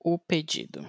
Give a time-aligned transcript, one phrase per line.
[0.00, 0.86] O pedido.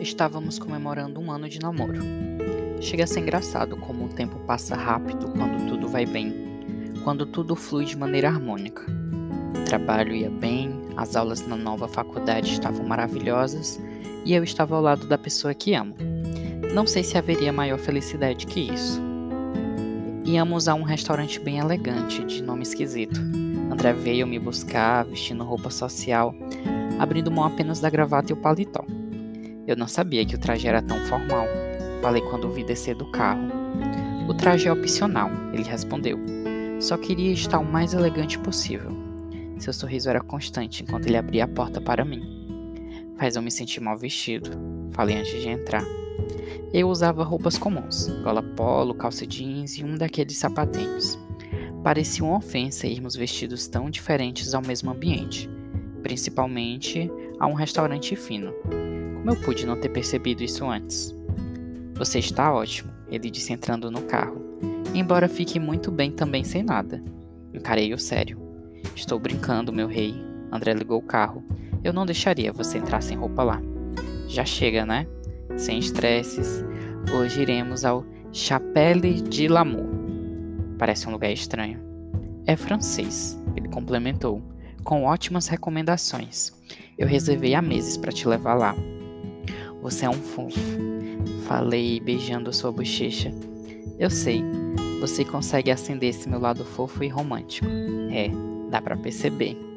[0.00, 2.00] Estávamos comemorando um ano de namoro.
[2.80, 6.34] Chega a ser engraçado como o tempo passa rápido quando tudo vai bem,
[7.04, 8.86] quando tudo flui de maneira harmônica.
[9.60, 13.78] O trabalho ia bem, as aulas na nova faculdade estavam maravilhosas
[14.24, 15.94] e eu estava ao lado da pessoa que amo.
[16.74, 19.00] Não sei se haveria maior felicidade que isso.
[20.24, 23.20] Íamos a um restaurante bem elegante, de nome esquisito.
[23.70, 26.34] André veio me buscar, vestindo roupa social,
[26.98, 28.84] abrindo mão apenas da gravata e o paletó.
[29.66, 31.46] Eu não sabia que o traje era tão formal.
[32.00, 33.48] Falei quando vi descer do carro.
[34.28, 36.18] O traje é opcional, ele respondeu.
[36.80, 38.90] Só queria estar o mais elegante possível.
[39.58, 42.39] Seu sorriso era constante enquanto ele abria a porta para mim.
[43.20, 44.50] Faz eu me sentir mal vestido,
[44.92, 45.84] falei antes de entrar.
[46.72, 51.18] Eu usava roupas comuns, gola polo, calça jeans e um daqueles sapatinhos.
[51.84, 55.50] Parecia uma ofensa irmos vestidos tão diferentes ao mesmo ambiente,
[56.02, 58.54] principalmente a um restaurante fino.
[58.62, 61.14] Como eu pude não ter percebido isso antes?
[61.96, 64.40] Você está ótimo, ele disse entrando no carro,
[64.94, 67.04] embora fique muito bem também sem nada.
[67.52, 68.40] Encarei-o sério.
[68.96, 70.14] Estou brincando, meu rei.
[70.50, 71.44] André ligou o carro.
[71.82, 73.60] Eu não deixaria você entrar sem roupa lá.
[74.28, 75.06] Já chega, né?
[75.56, 76.64] Sem estresses.
[77.12, 79.88] Hoje iremos ao Chapelle de Lamour.
[80.78, 81.80] Parece um lugar estranho.
[82.46, 84.42] É francês, ele complementou,
[84.84, 86.52] com ótimas recomendações.
[86.98, 88.74] Eu reservei há meses para te levar lá.
[89.82, 90.60] Você é um fofo.
[91.46, 93.32] Falei, beijando sua bochecha.
[93.98, 94.42] Eu sei,
[95.00, 97.66] você consegue acender esse meu lado fofo e romântico.
[98.10, 98.30] É,
[98.70, 99.69] dá para perceber.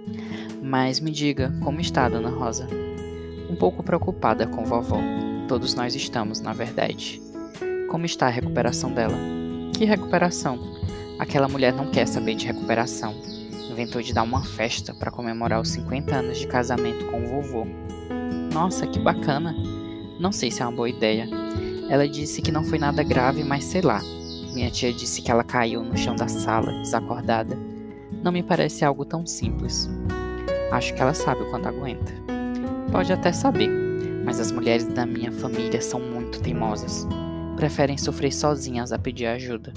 [0.62, 2.68] Mas me diga, como está, dona Rosa?
[3.50, 5.00] Um pouco preocupada com vovó.
[5.48, 7.22] Todos nós estamos, na verdade.
[7.90, 9.18] Como está a recuperação dela?
[9.74, 10.58] Que recuperação?
[11.20, 13.14] Aquela mulher não quer saber de recuperação.
[13.70, 17.68] Inventou de dar uma festa para comemorar os 50 anos de casamento com o vovô.
[18.54, 19.56] Nossa, que bacana!
[20.20, 21.28] Não sei se é uma boa ideia.
[21.90, 24.02] Ela disse que não foi nada grave, mas sei lá.
[24.54, 27.58] Minha tia disse que ela caiu no chão da sala, desacordada.
[28.24, 29.90] Não me parece algo tão simples.
[30.72, 32.12] Acho que ela sabe quanto aguenta.
[32.92, 33.70] Pode até saber,
[34.24, 37.08] mas as mulheres da minha família são muito teimosas.
[37.56, 39.74] Preferem sofrer sozinhas a pedir ajuda.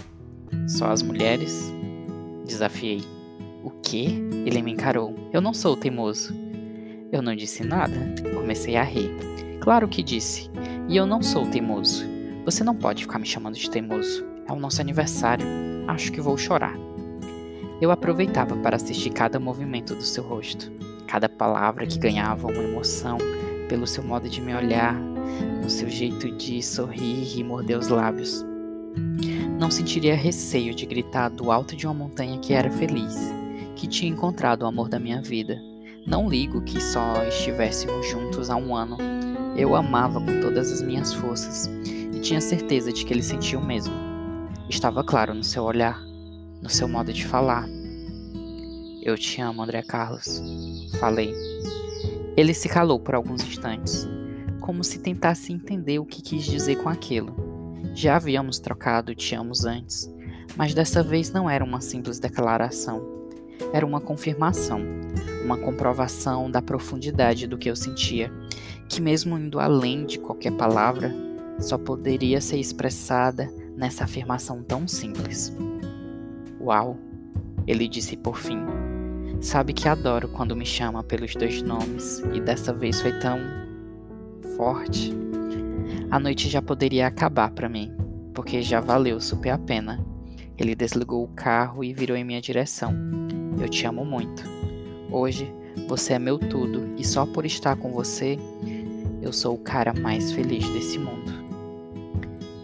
[0.67, 1.73] Só as mulheres?
[2.45, 3.03] Desafiei.
[3.63, 4.09] O quê?
[4.45, 5.15] Ele me encarou.
[5.33, 6.35] Eu não sou teimoso.
[7.13, 7.97] Eu não disse nada.
[8.35, 9.11] Comecei a rir.
[9.61, 10.51] Claro que disse.
[10.89, 12.05] E eu não sou teimoso.
[12.45, 14.25] Você não pode ficar me chamando de teimoso.
[14.49, 15.47] É o nosso aniversário.
[15.89, 16.77] Acho que vou chorar.
[17.81, 20.71] Eu aproveitava para assistir cada movimento do seu rosto,
[21.07, 23.19] cada palavra que ganhava uma emoção
[23.69, 28.45] pelo seu modo de me olhar, no seu jeito de sorrir e morder os lábios.
[29.59, 33.15] Não sentiria receio de gritar do alto de uma montanha que era feliz,
[33.75, 35.61] que tinha encontrado o amor da minha vida.
[36.07, 38.97] Não ligo que só estivéssemos juntos há um ano
[39.57, 41.67] eu amava com todas as minhas forças
[42.15, 43.95] e tinha certeza de que ele sentia o mesmo.
[44.69, 45.99] Estava claro no seu olhar,
[46.61, 47.69] no seu modo de falar.
[49.03, 50.43] Eu te amo, André Carlos.
[50.99, 51.33] Falei.
[52.37, 54.07] Ele se calou por alguns instantes,
[54.61, 57.35] como se tentasse entender o que quis dizer com aquilo.
[57.95, 60.13] Já havíamos trocado te amo antes,
[60.57, 63.01] mas dessa vez não era uma simples declaração.
[63.73, 64.81] Era uma confirmação,
[65.45, 68.31] uma comprovação da profundidade do que eu sentia
[68.89, 71.15] que, mesmo indo além de qualquer palavra,
[71.59, 75.53] só poderia ser expressada nessa afirmação tão simples.
[76.67, 76.99] Uau!
[77.65, 78.59] Ele disse por fim.
[79.41, 83.39] Sabe que adoro quando me chama pelos dois nomes e dessa vez foi tão
[84.57, 85.13] forte.
[86.11, 87.95] A noite já poderia acabar para mim,
[88.35, 90.05] porque já valeu super a pena.
[90.59, 92.93] Ele desligou o carro e virou em minha direção.
[93.61, 94.43] Eu te amo muito.
[95.09, 95.49] Hoje
[95.87, 98.37] você é meu tudo e só por estar com você
[99.23, 101.33] eu sou o cara mais feliz desse mundo.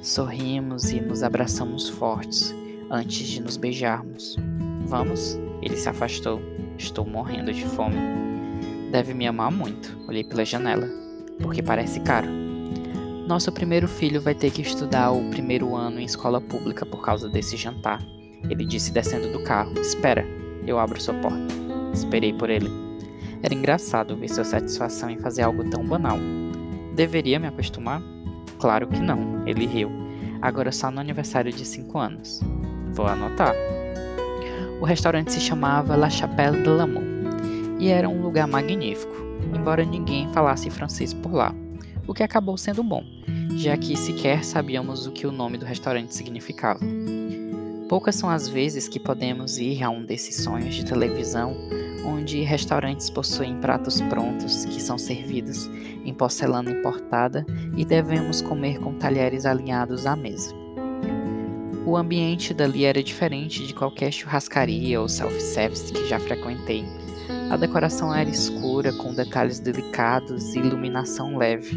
[0.02, 2.52] Sorrimos e nos abraçamos fortes
[2.92, 4.36] antes de nos beijarmos.
[4.84, 5.38] Vamos?
[5.62, 6.42] Ele se afastou.
[6.76, 7.96] Estou morrendo de fome.
[8.90, 9.98] Deve me amar muito.
[10.06, 10.86] Olhei pela janela,
[11.40, 12.28] porque parece caro.
[13.26, 17.30] Nosso primeiro filho vai ter que estudar o primeiro ano em escola pública por causa
[17.30, 18.02] desse jantar.
[18.50, 19.72] Ele disse descendo do carro.
[19.80, 20.26] Espera,
[20.66, 21.54] eu abro sua porta.
[21.94, 22.68] Esperei por ele.
[23.42, 26.18] Era engraçado ver sua satisfação em fazer algo tão banal.
[26.94, 28.02] Deveria me acostumar?
[28.58, 29.90] Claro que não, ele riu.
[30.42, 32.40] Agora só no aniversário de 5 anos.
[32.92, 33.54] Vou anotar.
[34.80, 37.02] O restaurante se chamava La Chapelle de l'Amour
[37.78, 39.14] e era um lugar magnífico,
[39.54, 41.54] embora ninguém falasse francês por lá.
[42.06, 43.04] o que acabou sendo bom,
[43.56, 46.80] já que sequer sabíamos o que o nome do restaurante significava.
[47.88, 51.56] Poucas são as vezes que podemos ir a um desses sonhos de televisão
[52.04, 55.66] onde restaurantes possuem pratos prontos que são servidos
[56.04, 57.46] em porcelana importada
[57.76, 60.61] e devemos comer com talheres alinhados à mesa.
[61.84, 66.84] O ambiente dali era diferente de qualquer churrascaria ou self-service que já frequentei.
[67.50, 71.76] A decoração era escura, com detalhes delicados e iluminação leve.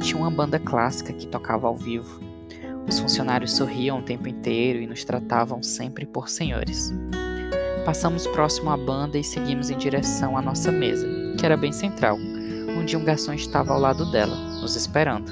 [0.00, 2.20] Tinha uma banda clássica que tocava ao vivo.
[2.88, 6.92] Os funcionários sorriam o tempo inteiro e nos tratavam sempre por senhores.
[7.84, 11.06] Passamos próximo à banda e seguimos em direção à nossa mesa,
[11.38, 12.16] que era bem central,
[12.78, 15.30] onde um garçom estava ao lado dela, nos esperando.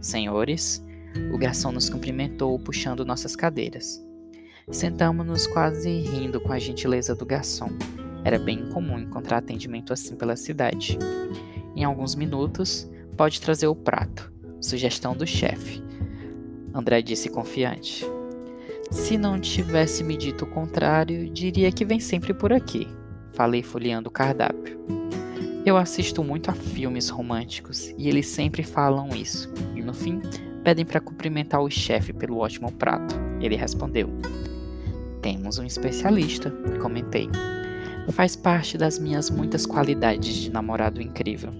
[0.00, 0.84] Senhores,
[1.32, 4.04] o garçom nos cumprimentou puxando nossas cadeiras.
[4.70, 7.70] Sentamos-nos quase rindo com a gentileza do garçom.
[8.24, 10.98] Era bem comum encontrar atendimento assim pela cidade.
[11.74, 14.32] Em alguns minutos, pode trazer o prato.
[14.60, 15.82] Sugestão do chefe.
[16.74, 18.04] André disse confiante.
[18.90, 22.86] Se não tivesse me dito o contrário, diria que vem sempre por aqui.
[23.32, 24.78] Falei folheando o cardápio.
[25.64, 29.52] Eu assisto muito a filmes românticos e eles sempre falam isso.
[29.76, 30.20] E no fim,
[30.68, 33.14] pedem para cumprimentar o chefe pelo ótimo prato.
[33.40, 34.10] Ele respondeu:
[35.22, 37.26] Temos um especialista, comentei.
[38.12, 41.50] Faz parte das minhas muitas qualidades de namorado incrível.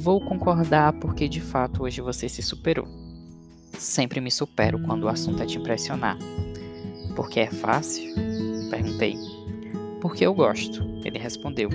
[0.00, 2.88] Vou concordar porque de fato hoje você se superou.
[3.78, 6.18] Sempre me supero quando o assunto é te impressionar.
[7.14, 8.12] Porque é fácil?
[8.68, 9.16] Perguntei.
[10.00, 11.68] Porque eu gosto, ele respondeu.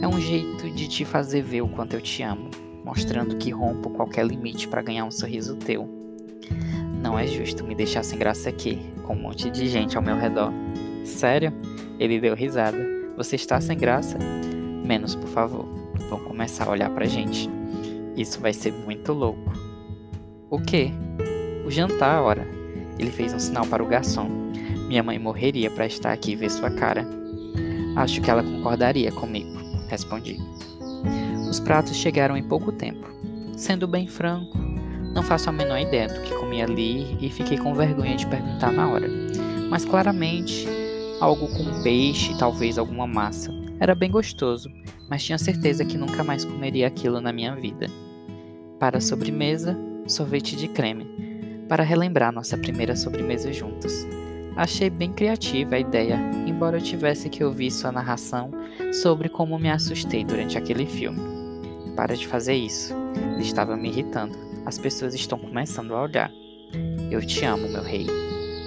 [0.00, 2.50] É um jeito de te fazer ver o quanto eu te amo,
[2.86, 5.88] mostrando que rompo qualquer limite para ganhar um sorriso teu.
[7.02, 10.16] Não é justo me deixar sem graça aqui, com um monte de gente ao meu
[10.16, 10.52] redor.
[11.04, 11.52] Sério?
[11.98, 12.78] Ele deu risada.
[13.16, 14.16] Você está sem graça?
[14.84, 15.66] Menos, por favor.
[16.08, 17.50] Vão começar a olhar pra gente.
[18.16, 19.52] Isso vai ser muito louco.
[20.48, 20.92] O quê?
[21.66, 22.46] O jantar, ora.
[23.00, 24.28] Ele fez um sinal para o garçom.
[24.86, 27.04] Minha mãe morreria para estar aqui e ver sua cara.
[27.96, 30.38] Acho que ela concordaria comigo, respondi.
[31.48, 33.06] Os pratos chegaram em pouco tempo.
[33.56, 34.58] Sendo bem franco,
[35.14, 38.72] não faço a menor ideia do que comi ali e fiquei com vergonha de perguntar
[38.72, 39.08] na hora.
[39.70, 40.66] Mas claramente,
[41.20, 43.50] algo com peixe talvez alguma massa.
[43.80, 44.70] Era bem gostoso,
[45.08, 47.86] mas tinha certeza que nunca mais comeria aquilo na minha vida.
[48.78, 49.76] Para a sobremesa,
[50.06, 51.06] sorvete de creme
[51.68, 54.06] para relembrar nossa primeira sobremesa juntos.
[54.56, 58.50] Achei bem criativa a ideia, embora eu tivesse que ouvir sua narração
[59.02, 61.20] sobre como me assustei durante aquele filme.
[61.94, 62.94] Para de fazer isso.
[63.34, 64.36] Ele estava me irritando.
[64.64, 66.32] As pessoas estão começando a olhar.
[67.10, 68.06] Eu te amo, meu rei.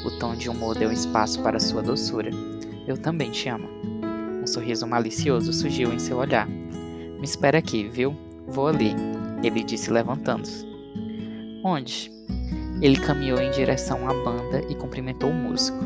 [0.05, 2.29] O tom de humor deu espaço para sua doçura.
[2.87, 3.67] Eu também te amo.
[4.41, 6.47] Um sorriso malicioso surgiu em seu olhar.
[6.47, 8.15] Me espera aqui, viu?
[8.47, 8.95] Vou ali,
[9.43, 10.65] ele disse levantando-se.
[11.63, 12.18] Onde?
[12.81, 15.79] Ele caminhou em direção à banda e cumprimentou o músico.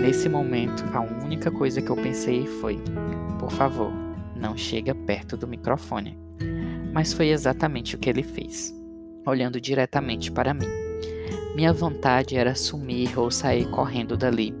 [0.00, 2.78] Nesse momento, a única coisa que eu pensei foi:
[3.38, 3.92] por favor,
[4.34, 6.18] não chega perto do microfone.
[6.92, 8.74] Mas foi exatamente o que ele fez,
[9.26, 10.68] olhando diretamente para mim.
[11.54, 14.54] Minha vontade era sumir ou sair correndo dali,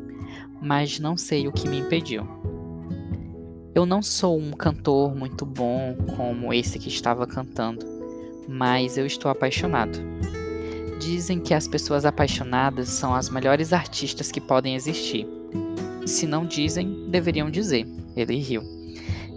[0.60, 2.26] mas não sei o que me impediu.
[3.74, 7.84] Eu não sou um cantor muito bom como esse que estava cantando,
[8.46, 9.98] mas eu estou apaixonado.
[10.98, 15.26] Dizem que as pessoas apaixonadas são as melhores artistas que podem existir.
[16.06, 17.86] Se não dizem, deveriam dizer.
[18.16, 18.62] Ele riu.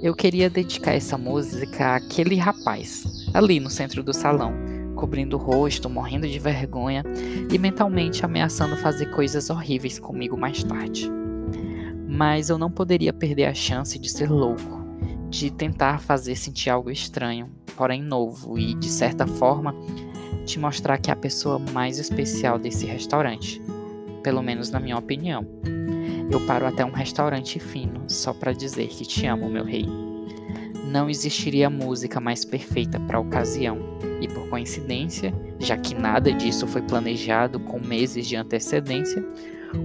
[0.01, 4.53] Eu queria dedicar essa música àquele rapaz, ali no centro do salão,
[4.95, 7.03] cobrindo o rosto, morrendo de vergonha
[7.51, 11.09] e mentalmente ameaçando fazer coisas horríveis comigo mais tarde.
[12.07, 14.85] Mas eu não poderia perder a chance de ser louco,
[15.29, 19.73] de tentar fazer sentir algo estranho, porém novo e, de certa forma,
[20.47, 23.61] te mostrar que é a pessoa mais especial desse restaurante,
[24.23, 25.45] pelo menos na minha opinião.
[26.31, 29.85] Eu paro até um restaurante fino só para dizer que te amo, meu rei.
[30.89, 33.77] Não existiria música mais perfeita para a ocasião,
[34.21, 39.23] e por coincidência, já que nada disso foi planejado com meses de antecedência,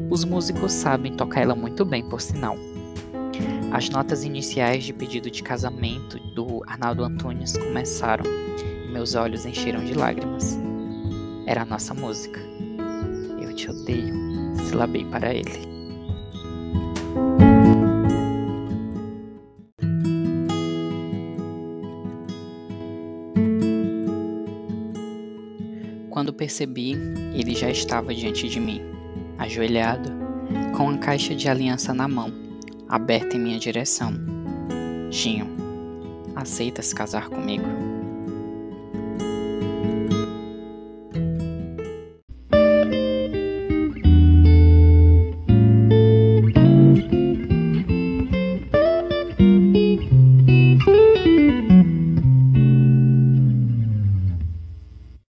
[0.09, 2.57] os músicos sabem tocar ela muito bem, por sinal.
[3.73, 8.42] As notas iniciais de pedido de casamento do Arnaldo Antunes começaram
[8.93, 10.59] meus olhos encheram de lágrimas.
[11.47, 12.39] Era a nossa música.
[13.41, 14.15] Eu te odeio,
[14.69, 15.73] silabei para ele.
[26.11, 26.93] Quando percebi,
[27.35, 28.83] ele já estava diante de mim,
[29.39, 30.11] ajoelhado,
[30.77, 32.31] com a caixa de aliança na mão,
[32.89, 34.13] aberta em minha direção.
[35.11, 35.47] Tinho,
[36.37, 37.67] aceitas casar comigo?